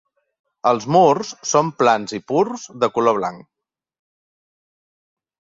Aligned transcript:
Els 0.69 0.87
murs 0.95 1.33
són 1.49 1.69
plans 1.81 2.15
i 2.19 2.21
purs 2.33 2.65
de 2.85 2.91
color 2.97 3.19
blanc. 3.19 3.45